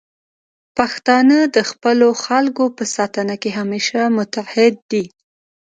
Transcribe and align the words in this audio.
پښتانه 0.77 1.37
د 1.55 1.57
خپلو 1.69 2.07
خلکو 2.25 2.63
په 2.77 2.83
ساتنه 2.95 3.35
کې 3.41 3.49
همیشه 3.59 3.99
متعهد 4.17 4.75
دي. 4.91 5.03